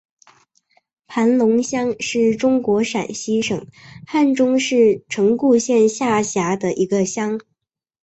[1.05, 3.67] 盘龙乡是中国陕西省
[4.07, 7.39] 汉中市城固县下辖的一个乡。